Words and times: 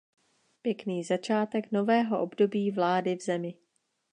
Pěkný 0.61 1.03
začátek 1.03 1.71
nového 1.71 2.21
období 2.21 2.71
vlády 2.71 3.15
v 3.15 3.21
zemi! 3.21 3.57